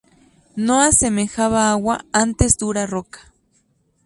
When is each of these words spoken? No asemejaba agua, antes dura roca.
No 0.55 0.81
asemejaba 0.81 1.69
agua, 1.69 2.05
antes 2.11 2.57
dura 2.57 2.87
roca. 2.87 3.31